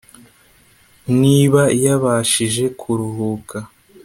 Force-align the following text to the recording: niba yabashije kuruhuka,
niba 1.21 1.61
yabashije 1.85 2.63
kuruhuka, 2.79 3.57